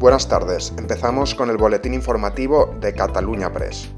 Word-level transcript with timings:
Buenas 0.00 0.28
tardes, 0.28 0.72
empezamos 0.78 1.34
con 1.34 1.50
el 1.50 1.58
boletín 1.58 1.92
informativo 1.92 2.74
de 2.80 2.94
Cataluña 2.94 3.52
Press. 3.52 3.90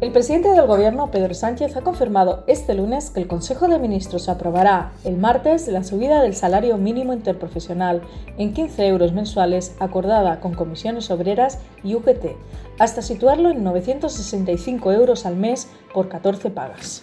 El 0.00 0.10
presidente 0.10 0.48
del 0.48 0.66
Gobierno, 0.66 1.10
Pedro 1.10 1.34
Sánchez, 1.34 1.76
ha 1.76 1.82
confirmado 1.82 2.44
este 2.46 2.72
lunes 2.72 3.10
que 3.10 3.20
el 3.20 3.26
Consejo 3.26 3.68
de 3.68 3.78
Ministros 3.78 4.30
aprobará 4.30 4.92
el 5.04 5.18
martes 5.18 5.68
la 5.68 5.84
subida 5.84 6.22
del 6.22 6.34
salario 6.34 6.78
mínimo 6.78 7.12
interprofesional 7.12 8.00
en 8.38 8.54
15 8.54 8.86
euros 8.86 9.12
mensuales 9.12 9.74
acordada 9.78 10.40
con 10.40 10.54
comisiones 10.54 11.10
obreras 11.10 11.58
y 11.84 11.94
UGT, 11.94 12.38
hasta 12.78 13.02
situarlo 13.02 13.50
en 13.50 13.62
965 13.64 14.92
euros 14.92 15.26
al 15.26 15.36
mes 15.36 15.68
por 15.92 16.08
14 16.08 16.48
pagas. 16.48 17.02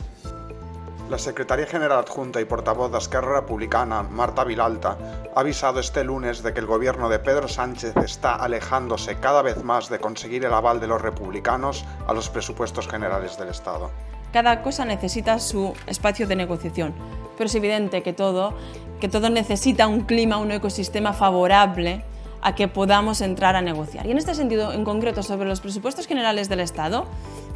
La 1.09 1.17
secretaria 1.17 1.65
general 1.65 1.97
adjunta 1.97 2.39
y 2.39 2.45
portavoz 2.45 2.91
de 2.91 2.99
Esquerra 2.99 3.39
Republicana, 3.39 4.03
Marta 4.03 4.43
Vilalta, 4.43 4.95
ha 5.35 5.39
avisado 5.39 5.79
este 5.79 6.03
lunes 6.03 6.43
de 6.43 6.53
que 6.53 6.59
el 6.59 6.67
gobierno 6.67 7.09
de 7.09 7.17
Pedro 7.17 7.47
Sánchez 7.47 7.97
está 7.97 8.35
alejándose 8.35 9.15
cada 9.19 9.41
vez 9.41 9.63
más 9.63 9.89
de 9.89 9.97
conseguir 9.97 10.45
el 10.45 10.53
aval 10.53 10.79
de 10.79 10.85
los 10.85 11.01
republicanos 11.01 11.83
a 12.05 12.13
los 12.13 12.29
presupuestos 12.29 12.87
generales 12.87 13.39
del 13.39 13.49
Estado. 13.49 13.89
Cada 14.31 14.61
cosa 14.61 14.85
necesita 14.85 15.39
su 15.39 15.73
espacio 15.87 16.27
de 16.27 16.35
negociación, 16.35 16.93
pero 17.39 17.47
es 17.47 17.55
evidente 17.55 18.03
que 18.03 18.13
todo, 18.13 18.53
que 18.99 19.09
todo 19.09 19.31
necesita 19.31 19.87
un 19.87 20.01
clima, 20.01 20.37
un 20.37 20.51
ecosistema 20.51 21.13
favorable 21.13 22.05
a 22.43 22.53
que 22.53 22.67
podamos 22.67 23.21
entrar 23.21 23.55
a 23.55 23.63
negociar. 23.63 24.05
Y 24.05 24.11
en 24.11 24.19
este 24.19 24.35
sentido, 24.35 24.73
en 24.73 24.85
concreto, 24.85 25.23
sobre 25.23 25.49
los 25.49 25.59
presupuestos 25.59 26.05
generales 26.05 26.49
del 26.49 26.59
Estado, 26.59 27.07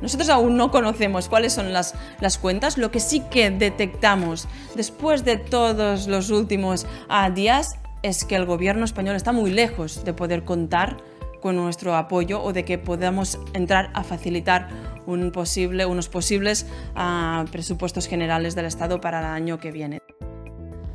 nosotros 0.03 0.27
aún 0.27 0.57
no 0.57 0.69
conocemos 0.69 1.29
cuáles 1.29 1.53
son 1.53 1.71
las, 1.71 1.95
las 2.19 2.37
cuentas, 2.37 2.77
lo 2.77 2.91
que 2.91 2.99
sí 2.99 3.21
que 3.21 3.49
detectamos 3.49 4.49
después 4.75 5.23
de 5.23 5.37
todos 5.37 6.07
los 6.07 6.29
últimos 6.29 6.85
ah, 7.07 7.29
días 7.29 7.77
es 8.01 8.25
que 8.25 8.35
el 8.35 8.45
gobierno 8.45 8.83
español 8.83 9.15
está 9.15 9.31
muy 9.31 9.49
lejos 9.49 10.03
de 10.03 10.13
poder 10.13 10.43
contar 10.43 10.97
con 11.41 11.55
nuestro 11.55 11.95
apoyo 11.95 12.43
o 12.43 12.51
de 12.51 12.65
que 12.65 12.77
podamos 12.77 13.39
entrar 13.53 13.91
a 13.93 14.03
facilitar 14.03 14.67
un 15.05 15.31
posible, 15.31 15.85
unos 15.85 16.09
posibles 16.09 16.65
ah, 16.95 17.45
presupuestos 17.49 18.05
generales 18.07 18.55
del 18.55 18.65
Estado 18.65 18.99
para 18.99 19.19
el 19.19 19.25
año 19.25 19.57
que 19.57 19.71
viene. 19.71 19.99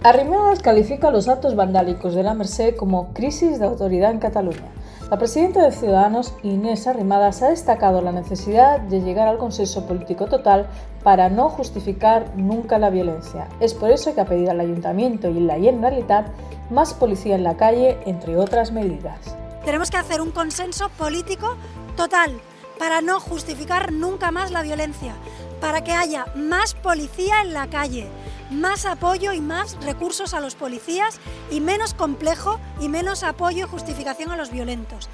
Arrimadas 0.02 0.60
califica 0.60 1.10
los 1.10 1.28
actos 1.28 1.56
vandálicos 1.56 2.14
de 2.14 2.22
la 2.22 2.34
Merced 2.34 2.76
como 2.76 3.14
crisis 3.14 3.58
de 3.58 3.64
autoridad 3.64 4.10
en 4.10 4.18
Cataluña. 4.18 4.70
La 5.10 5.16
presidenta 5.16 5.64
de 5.64 5.72
Ciudadanos, 5.72 6.34
Inés 6.42 6.86
Arrimadas, 6.86 7.40
ha 7.40 7.48
destacado 7.48 8.02
la 8.02 8.12
necesidad 8.12 8.78
de 8.78 9.00
llegar 9.00 9.26
al 9.26 9.38
consenso 9.38 9.86
político 9.86 10.26
total 10.26 10.66
para 11.02 11.30
no 11.30 11.48
justificar 11.48 12.36
nunca 12.36 12.78
la 12.78 12.90
violencia. 12.90 13.48
Es 13.58 13.72
por 13.72 13.90
eso 13.90 14.14
que 14.14 14.20
ha 14.20 14.26
pedido 14.26 14.50
al 14.50 14.60
Ayuntamiento 14.60 15.30
y 15.30 15.40
la 15.40 15.54
Generalitat 15.54 16.26
más 16.68 16.92
policía 16.92 17.36
en 17.36 17.42
la 17.42 17.56
calle, 17.56 17.96
entre 18.04 18.36
otras 18.36 18.70
medidas. 18.70 19.34
Tenemos 19.64 19.90
que 19.90 19.96
hacer 19.96 20.20
un 20.20 20.30
consenso 20.30 20.90
político 20.90 21.56
total 21.96 22.38
para 22.78 23.00
no 23.00 23.18
justificar 23.18 23.92
nunca 23.92 24.30
más 24.30 24.50
la 24.50 24.60
violencia, 24.60 25.14
para 25.58 25.82
que 25.82 25.92
haya 25.92 26.26
más 26.34 26.74
policía 26.74 27.40
en 27.40 27.54
la 27.54 27.68
calle, 27.68 28.08
más 28.50 28.86
apoyo 28.86 29.32
y 29.32 29.40
más 29.40 29.76
recursos 29.84 30.34
a 30.34 30.40
los 30.40 30.54
policías 30.54 31.18
y 31.50 31.60
menos 31.60 31.94
complejo 31.94 32.60
y 32.80 32.88
menos 32.88 33.22
apoyo 33.22 33.66
y 33.66 33.68
justificación 33.68 34.30
a 34.30 34.36
los 34.36 34.50
violentos. 34.50 35.08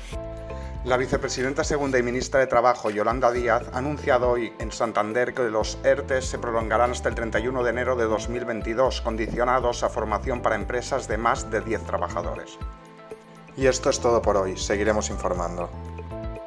La 0.85 0.99
vicepresidenta 0.99 1.65
segunda 1.65 1.99
y 1.99 2.03
ministra 2.03 2.41
de 2.41 2.47
Trabajo, 2.47 2.91
Yolanda 2.91 3.33
Díaz, 3.33 3.71
ha 3.73 3.79
anunciado 3.79 4.29
hoy 4.29 4.53
en 4.59 4.71
Santander 4.71 5.33
que 5.33 5.45
los 5.45 5.79
ERTES 5.83 6.27
se 6.27 6.39
prolongarán 6.39 6.91
hasta 6.91 7.09
el 7.09 7.15
31 7.15 7.65
de 7.65 7.71
enero 7.71 7.97
de 7.97 8.05
2022, 8.05 9.01
condicionados 9.01 9.83
a 9.83 9.89
formación 9.89 10.43
para 10.43 10.57
empresas 10.57 11.09
de 11.09 11.17
más 11.17 11.51
de 11.51 11.63
10 11.63 11.85
trabajadores. 11.85 12.59
Y 13.57 13.67
esto 13.67 13.89
es 13.89 13.99
todo 13.99 14.21
por 14.21 14.37
hoy, 14.37 14.59
seguiremos 14.59 15.09
informando. 15.09 15.71